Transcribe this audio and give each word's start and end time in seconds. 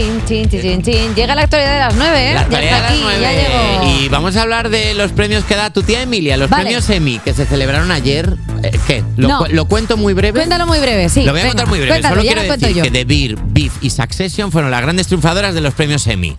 Chin, 0.00 0.22
chin, 0.24 0.48
chin, 0.48 0.60
chin, 0.62 0.82
chin. 0.82 1.14
Llega 1.14 1.34
la 1.34 1.42
actualidad 1.42 1.74
de 1.74 1.78
las 1.80 1.94
9, 1.94 2.30
¿eh? 2.30 2.32
La 2.32 2.40
Ya 2.40 2.40
actualidad 2.46 2.76
está 2.78 2.88
de 2.88 2.94
aquí, 2.94 3.02
las 3.02 3.20
ya 3.20 3.32
llegó. 3.32 3.98
Y 4.04 4.08
vamos 4.08 4.34
a 4.36 4.42
hablar 4.42 4.70
de 4.70 4.94
los 4.94 5.12
premios 5.12 5.44
que 5.44 5.54
da 5.56 5.68
tu 5.70 5.82
tía 5.82 6.00
Emilia, 6.00 6.38
los 6.38 6.48
Vale. 6.48 6.62
premios 6.64 6.88
Emmy 6.88 7.18
que 7.18 7.34
se 7.34 7.44
celebraron 7.44 7.90
ayer. 7.90 8.34
Eh, 8.62 8.78
¿Qué? 8.86 9.04
¿Lo, 9.18 9.28
No. 9.28 9.38
cu- 9.40 9.46
lo 9.52 9.66
cuento 9.66 9.98
muy 9.98 10.14
breve? 10.14 10.38
Cuéntalo 10.40 10.66
muy 10.66 10.78
breve, 10.80 11.10
sí. 11.10 11.24
Lo 11.24 11.32
voy 11.32 11.40
a 11.40 11.44
venga, 11.44 11.48
contar 11.54 11.68
muy 11.68 11.78
breve. 11.80 11.92
Cuéntalo, 11.92 12.14
Solo 12.14 12.22
quiero 12.26 12.42
decir 12.50 12.74
yo. 12.76 12.82
que 12.82 12.90
The 12.90 13.04
Beer, 13.04 13.36
Beef 13.44 13.72
y 13.82 13.90
Succession 13.90 14.50
fueron 14.50 14.70
las 14.70 14.80
grandes 14.80 15.06
triunfadoras 15.06 15.54
de 15.54 15.60
los 15.60 15.74
premios 15.74 16.06
Emmy. 16.06 16.38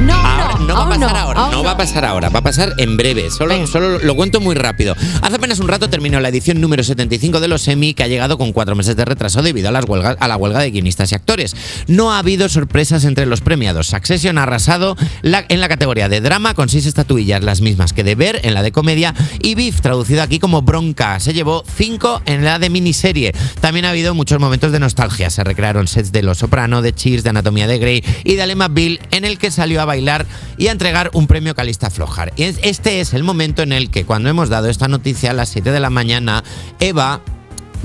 No, 0.00 0.14
Ahora, 0.14 0.54
no, 0.60 0.74
va 0.74 0.80
a 0.80 0.82
aún 0.82 0.88
pasar 0.90 1.12
no, 1.12 1.18
ahora, 1.18 1.48
no, 1.50 1.62
va 1.64 1.70
a 1.72 1.76
pasar 1.76 2.04
ahora, 2.04 2.28
va 2.28 2.38
a 2.38 2.42
pasar 2.42 2.72
en 2.78 2.96
breve. 2.96 3.30
Solo, 3.30 3.54
Venga. 3.54 3.66
solo 3.66 3.98
lo 3.98 4.14
cuento 4.14 4.40
muy 4.40 4.54
rápido. 4.54 4.94
Hace 5.22 5.36
apenas 5.36 5.58
un 5.58 5.66
rato 5.68 5.90
terminó 5.90 6.20
la 6.20 6.28
edición 6.28 6.60
número 6.60 6.84
75 6.84 7.40
de 7.40 7.48
los 7.48 7.66
Emmy, 7.66 7.94
que 7.94 8.04
ha 8.04 8.06
llegado 8.06 8.38
con 8.38 8.52
cuatro 8.52 8.76
meses 8.76 8.94
de 8.94 9.04
retraso 9.04 9.42
debido 9.42 9.68
a, 9.68 9.72
las 9.72 9.84
huelgas, 9.86 10.16
a 10.20 10.28
la 10.28 10.36
huelga 10.36 10.60
de 10.60 10.70
guionistas 10.70 11.10
y 11.10 11.16
actores. 11.16 11.56
No 11.88 12.12
ha 12.12 12.20
habido 12.20 12.48
sorpresas 12.48 13.04
entre 13.04 13.26
los 13.26 13.40
premiados. 13.40 13.88
Succession 13.88 14.38
ha 14.38 14.44
arrasado 14.44 14.96
la- 15.22 15.44
en 15.48 15.60
la 15.60 15.68
categoría 15.68 16.08
de 16.08 16.20
drama 16.20 16.54
con 16.54 16.68
seis 16.68 16.86
estatuillas, 16.86 17.42
las 17.42 17.60
mismas 17.60 17.92
que 17.92 18.04
de 18.04 18.14
ver 18.14 18.40
en 18.44 18.54
la 18.54 18.62
de 18.62 18.70
comedia, 18.70 19.14
y 19.42 19.56
Beef, 19.56 19.80
traducido 19.80 20.22
aquí 20.22 20.38
como 20.38 20.62
bronca, 20.62 21.18
se 21.18 21.32
llevó 21.34 21.64
cinco 21.76 22.22
en 22.24 22.44
la 22.44 22.60
de 22.60 22.70
miniserie. 22.70 23.34
También 23.60 23.84
ha 23.84 23.90
habido 23.90 24.14
muchos 24.14 24.38
momentos 24.38 24.70
de 24.70 24.78
nostalgia. 24.78 25.28
Se 25.30 25.42
recrearon 25.42 25.88
sets 25.88 26.12
de 26.12 26.22
Los 26.22 26.38
Soprano, 26.38 26.82
de 26.82 26.94
Cheers, 26.94 27.24
de 27.24 27.30
Anatomía 27.30 27.66
de 27.66 27.78
Grey 27.78 28.04
y 28.22 28.36
de 28.36 28.42
Alema 28.42 28.68
Bill, 28.68 29.00
en 29.10 29.24
el 29.24 29.38
que 29.38 29.50
salió 29.50 29.80
a 29.82 29.87
bailar 29.88 30.24
y 30.56 30.68
a 30.68 30.72
entregar 30.72 31.10
un 31.14 31.26
premio 31.26 31.56
Calista 31.56 31.90
Flojar. 31.90 32.32
Y 32.36 32.44
es- 32.44 32.60
este 32.62 33.00
es 33.00 33.12
el 33.14 33.24
momento 33.24 33.62
en 33.62 33.72
el 33.72 33.90
que, 33.90 34.04
cuando 34.04 34.28
hemos 34.28 34.48
dado 34.48 34.68
esta 34.68 34.86
noticia 34.86 35.32
a 35.32 35.34
las 35.34 35.48
7 35.48 35.72
de 35.72 35.80
la 35.80 35.90
mañana, 35.90 36.44
Eva 36.78 37.20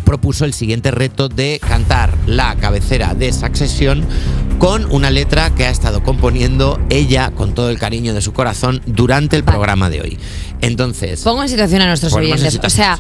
propuso 0.05 0.44
el 0.45 0.53
siguiente 0.53 0.91
reto 0.91 1.30
de 1.30 1.59
cantar 1.66 2.13
la 2.27 2.55
cabecera 2.58 3.13
de 3.13 3.31
Succession 3.31 4.05
con 4.59 4.85
una 4.91 5.09
letra 5.09 5.55
que 5.55 5.66
ha 5.66 5.70
estado 5.70 6.03
componiendo 6.03 6.80
ella 6.89 7.31
con 7.31 7.53
todo 7.55 7.69
el 7.69 7.80
cariño 7.80 8.13
de 8.13 8.22
su 8.22 8.33
corazón 8.33 8.81
durante 8.85 9.35
el 9.38 9.44
programa 9.44 9.89
de 9.89 10.02
hoy. 10.02 10.17
Entonces, 10.64 11.22
Pongo 11.22 11.44
en 11.44 11.50
situación 11.50 11.81
a 11.81 11.88
nuestros 11.88 12.14
oyentes. 12.14 12.59
O 12.64 12.69
sea, 12.69 12.97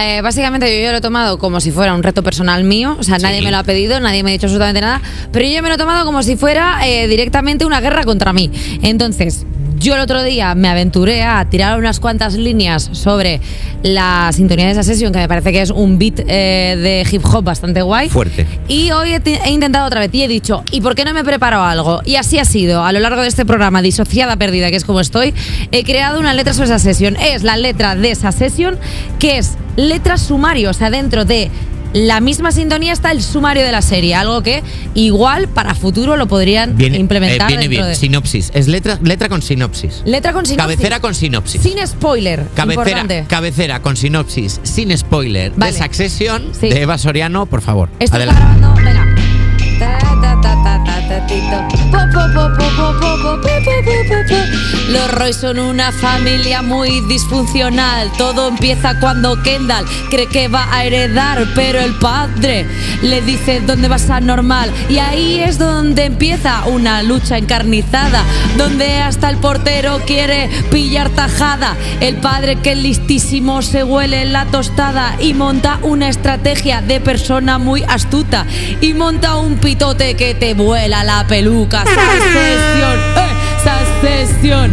eh, 0.00 0.20
básicamente 0.22 0.66
yo, 0.80 0.84
yo 0.86 0.90
lo 0.92 0.98
he 0.98 1.00
tomado 1.00 1.38
como 1.38 1.60
si 1.60 1.70
fuera 1.70 1.94
un 1.94 2.02
reto 2.02 2.22
personal 2.22 2.64
mío. 2.64 2.96
O 2.98 3.02
sea, 3.02 3.16
Sí. 3.18 3.22
nadie 3.22 3.42
me 3.42 3.50
lo 3.50 3.58
ha 3.58 3.62
pedido, 3.64 3.98
nadie 4.00 4.22
me 4.22 4.30
ha 4.30 4.32
dicho 4.32 4.46
absolutamente 4.46 4.80
nada. 4.80 5.00
Pero 5.32 5.46
yo 5.48 5.62
me 5.62 5.68
lo 5.68 5.76
he 5.76 5.78
tomado 5.78 6.04
como 6.04 6.22
si 6.22 6.36
fuera 6.36 6.86
eh, 6.86 7.06
directamente 7.08 7.64
una 7.64 7.80
guerra 7.80 8.04
contra 8.04 8.32
mí. 8.32 8.50
Entonces, 8.82 9.46
yo 9.78 9.94
el 9.94 10.00
otro 10.00 10.22
día 10.22 10.54
me 10.54 10.68
aventuré 10.68 11.22
a 11.22 11.44
tirar 11.48 11.78
unas 11.78 12.00
cuantas 12.00 12.34
líneas 12.34 12.88
sobre 12.92 13.40
la 13.82 14.30
sintonía 14.32 14.66
de 14.66 14.72
esa 14.72 14.82
sesión, 14.82 15.12
que 15.12 15.18
me 15.18 15.28
parece 15.28 15.52
que 15.52 15.62
es 15.62 15.70
un 15.70 15.98
beat 15.98 16.20
eh, 16.26 16.76
de 16.76 17.06
hip 17.10 17.24
hop 17.24 17.44
bastante 17.44 17.82
guay. 17.82 18.08
fuerte. 18.08 18.46
Y 18.68 18.90
hoy 18.90 19.12
he, 19.12 19.22
he 19.44 19.50
intentado 19.50 19.86
otra 19.86 20.00
vez 20.00 20.10
y 20.12 20.22
he 20.22 20.28
dicho, 20.28 20.64
¿y 20.70 20.80
por 20.80 20.94
qué 20.94 21.04
no 21.04 21.12
me 21.12 21.24
preparo 21.24 21.62
algo? 21.62 22.00
Y 22.04 22.16
así 22.16 22.38
ha 22.38 22.44
sido. 22.44 22.84
A 22.84 22.92
lo 22.92 23.00
largo 23.00 23.22
de 23.22 23.28
este 23.28 23.44
programa, 23.44 23.82
disociada, 23.82 24.36
perdida, 24.36 24.70
que 24.70 24.76
es 24.76 24.84
como 24.84 25.00
estoy, 25.00 25.34
he 25.72 25.84
creado 25.84 26.18
una 26.18 26.32
letra 26.34 26.52
sobre 26.52 26.66
esa 26.66 26.78
sesión. 26.78 27.16
Es 27.16 27.42
la 27.42 27.56
letra 27.56 27.94
de 27.94 28.10
esa 28.10 28.32
sesión, 28.32 28.78
que 29.18 29.38
es 29.38 29.56
letra 29.76 30.16
sumario. 30.16 30.70
O 30.70 30.74
sea, 30.74 30.90
dentro 30.90 31.24
de 31.24 31.50
la 31.96 32.20
misma 32.20 32.52
sintonía 32.52 32.92
está 32.92 33.10
el 33.10 33.22
sumario 33.22 33.64
de 33.64 33.72
la 33.72 33.80
serie. 33.82 34.14
Algo 34.14 34.42
que 34.42 34.62
igual 34.94 35.48
para 35.48 35.74
futuro 35.74 36.16
lo 36.16 36.26
podrían 36.28 36.76
Viene, 36.76 36.98
implementar. 36.98 37.50
eh, 37.50 37.54
viene 37.54 37.68
bien, 37.68 37.84
de- 37.84 37.94
sinopsis. 37.94 38.50
Es 38.54 38.68
letra, 38.68 38.98
letra 39.02 39.28
con 39.30 39.40
sinopsis. 39.42 40.02
Letra 40.04 40.32
con 40.32 40.44
sinopsis. 40.44 40.76
Cabecera 40.76 41.00
con 41.00 41.14
sinopsis. 41.14 41.62
Sin 41.62 41.86
spoiler. 41.86 42.46
Cabecera, 42.54 42.82
Importante. 42.90 43.24
cabecera 43.28 43.80
con 43.82 43.96
sinopsis, 43.96 44.60
sin 44.62 44.96
spoiler, 44.96 45.52
Vale. 45.56 45.72
de 45.72 45.78
Succession, 45.78 46.52
Sí. 46.58 46.68
de 46.68 46.82
Eva 46.82 46.98
Soriano, 46.98 47.46
por 47.46 47.62
favor. 47.62 47.88
Esto 47.98 48.04
está 48.04 48.16
Adelante. 48.16 48.42
grabando. 48.42 48.74
Venga. 48.82 49.06
Ta, 49.78 49.98
ta, 50.20 50.40
ta, 50.40 50.82
Los 54.88 55.10
Roy 55.10 55.32
son 55.32 55.58
una 55.58 55.90
familia 55.92 56.62
muy 56.62 57.00
disfuncional. 57.02 58.10
Todo 58.16 58.48
empieza 58.48 58.98
cuando 59.00 59.42
Kendall 59.42 59.84
cree 60.10 60.28
que 60.28 60.48
va 60.48 60.72
a 60.72 60.84
heredar, 60.84 61.46
pero 61.54 61.80
el 61.80 61.94
padre 61.94 62.66
le 63.02 63.20
dice 63.22 63.60
dónde 63.60 63.88
vas 63.88 64.08
a 64.10 64.20
normal. 64.20 64.70
Y 64.88 64.98
ahí 64.98 65.40
es 65.40 65.58
donde 65.58 66.04
empieza 66.04 66.64
una 66.66 67.02
lucha 67.02 67.36
encarnizada, 67.36 68.22
donde 68.56 68.98
hasta 68.98 69.28
el 69.28 69.38
portero 69.38 70.00
quiere 70.06 70.48
pillar 70.70 71.10
tajada. 71.10 71.76
El 72.00 72.16
padre 72.16 72.56
que 72.56 72.76
listísimo 72.76 73.62
se 73.62 73.82
huele 73.82 74.24
la 74.24 74.46
tostada 74.46 75.16
y 75.20 75.34
monta 75.34 75.78
una 75.82 76.08
estrategia 76.08 76.80
de 76.80 77.00
persona 77.00 77.58
muy 77.58 77.82
astuta 77.82 78.46
y 78.80 78.94
monta 78.94 79.36
un 79.36 79.56
pitote 79.56 80.14
que 80.14 80.34
te 80.34 80.54
vuela 80.54 81.02
la 81.04 81.26
peluca. 81.26 81.84
Eh, 82.38 83.35
Succession. 83.66 84.70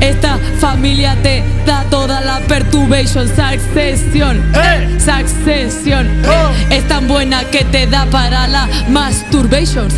Esta 0.00 0.38
familia 0.60 1.16
te 1.22 1.42
da 1.66 1.82
toda 1.90 2.20
la 2.20 2.38
perturbation. 2.40 3.26
Succession, 3.26 4.52
eh, 4.54 4.96
Succession. 5.00 6.06
Es 6.70 6.86
tan 6.86 7.08
buena 7.08 7.42
que 7.50 7.64
te 7.64 7.86
da 7.88 8.06
para 8.06 8.46
la 8.46 8.68
masturbation. 8.88 9.88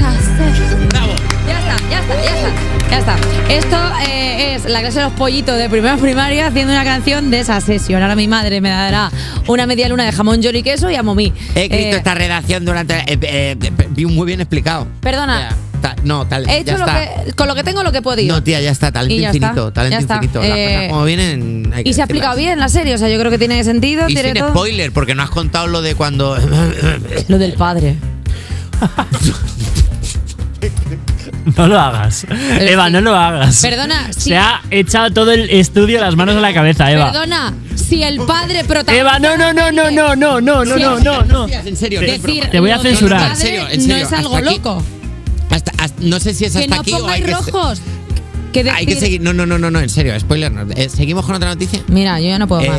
Bravo. 0.88 1.12
Ya 1.46 1.58
está, 1.58 1.76
ya 1.90 2.00
está, 2.00 2.14
ya 2.24 2.36
está. 2.36 2.50
Ya 2.90 2.98
está. 2.98 3.16
Esto 3.48 3.76
eh, 4.08 4.54
es 4.54 4.64
la 4.64 4.80
clase 4.80 4.98
de 5.00 5.04
los 5.04 5.12
pollitos 5.12 5.58
de 5.58 5.68
primera 5.68 5.96
primaria 5.98 6.46
haciendo 6.46 6.72
una 6.72 6.84
canción 6.84 7.30
de 7.30 7.40
esa 7.40 7.60
sesión. 7.60 8.02
Ahora 8.02 8.16
mi 8.16 8.26
madre 8.26 8.60
me 8.62 8.70
dará 8.70 9.10
una 9.48 9.66
media 9.66 9.88
luna 9.88 10.04
de 10.04 10.12
jamón 10.12 10.40
york 10.40 10.56
y 10.56 10.62
queso 10.62 10.90
y 10.90 10.94
a 10.96 11.02
momí. 11.02 11.32
He 11.54 11.64
escrito 11.64 11.74
Eh, 11.74 11.90
esta 11.98 12.14
redacción 12.14 12.64
durante. 12.64 12.94
eh, 12.96 13.18
eh, 13.22 13.56
eh, 13.96 14.06
muy 14.06 14.26
bien 14.26 14.40
explicado. 14.40 14.86
Perdona. 15.02 15.50
Ta- 15.80 15.96
no, 16.04 16.26
tal, 16.26 16.44
He 16.44 16.46
ya 16.46 16.58
hecho 16.58 16.78
lo 16.78 16.86
está. 16.86 17.24
que, 17.24 17.32
con 17.32 17.48
lo 17.48 17.54
que 17.54 17.64
tengo 17.64 17.82
lo 17.82 17.92
que 17.92 17.98
he 17.98 18.02
podido. 18.02 18.34
No, 18.36 18.42
tía, 18.42 18.60
ya 18.60 18.70
está, 18.70 18.92
talento 18.92 19.20
ya 19.20 19.28
infinito, 19.28 19.68
está, 19.68 19.72
talento 19.72 19.96
ya 19.96 20.00
está. 20.00 20.14
infinito. 20.16 20.40
Las 20.40 20.48
Eh, 20.58 20.86
como 20.90 21.04
vienen. 21.04 21.72
hay 21.74 21.84
que 21.84 21.90
y 21.90 21.94
se 21.94 22.00
ha 22.00 22.04
explicado 22.04 22.36
bien 22.36 22.58
la 22.58 22.68
serie, 22.68 22.94
o 22.94 22.98
sea, 22.98 23.08
yo 23.08 23.18
creo 23.18 23.30
que 23.30 23.38
tiene 23.38 23.62
sentido. 23.64 24.08
Y 24.08 24.14
tiene 24.14 24.30
sin 24.32 24.38
todo. 24.40 24.50
spoiler, 24.50 24.92
porque 24.92 25.14
no 25.14 25.22
has 25.22 25.30
contado 25.30 25.66
lo 25.66 25.82
de 25.82 25.94
cuando. 25.94 26.36
Lo 27.28 27.38
del 27.38 27.52
padre. 27.54 27.96
No 31.56 31.66
lo 31.66 31.78
hagas. 31.80 32.26
Eva, 32.60 32.86
sí. 32.86 32.92
no 32.92 33.00
lo 33.00 33.16
hagas. 33.16 33.62
Perdona, 33.62 34.12
sí. 34.12 34.30
Se 34.30 34.36
ha 34.36 34.60
echado 34.70 35.10
todo 35.10 35.32
el 35.32 35.48
estudio 35.50 36.00
las 36.00 36.14
manos 36.14 36.36
a 36.36 36.40
la 36.40 36.52
cabeza, 36.52 36.90
Eva. 36.92 37.10
Perdona, 37.10 37.54
si 37.74 38.02
el 38.02 38.18
padre 38.20 38.62
protagoniza. 38.64 39.00
Eva, 39.00 39.18
no, 39.18 39.36
no, 39.38 39.52
no, 39.52 39.72
no, 39.72 39.90
no, 39.90 40.14
no, 40.16 40.40
no, 40.40 40.64
no, 40.64 40.78
no, 40.78 41.00
no, 41.00 41.24
no. 41.24 41.48
En 41.48 41.76
serio, 41.76 42.00
Decir. 42.00 42.48
Te 42.50 42.60
voy 42.60 42.70
a 42.70 42.78
censurar. 42.78 43.20
padre 43.20 43.32
En 43.32 43.36
serio, 43.36 43.68
en 43.70 43.80
serio, 43.80 43.96
no 43.96 44.02
es 44.02 44.12
algo 44.12 44.40
loco. 44.40 44.82
No 46.00 46.20
sé 46.20 46.34
si 46.34 46.44
es 46.44 46.52
Que 46.52 46.60
hasta 46.60 46.74
no 46.74 46.80
aquí 46.80 46.92
o 46.92 46.96
hay 47.08 47.22
pongáis 47.22 47.80
que, 48.52 48.68
hay 48.70 48.86
que 48.86 48.96
seguir. 48.96 49.20
No, 49.20 49.32
no, 49.32 49.46
no, 49.46 49.58
no, 49.58 49.70
no, 49.70 49.80
en 49.80 49.88
serio, 49.88 50.18
spoiler. 50.18 50.50
no. 50.50 50.66
Eh, 50.74 50.88
¿Seguimos 50.88 51.24
con 51.24 51.34
otra 51.36 51.48
noticia? 51.50 51.80
Mira, 51.88 52.20
yo 52.20 52.28
ya 52.28 52.38
no 52.38 52.48
puedo 52.48 52.60
Eh, 52.62 52.64
más. 52.64 52.68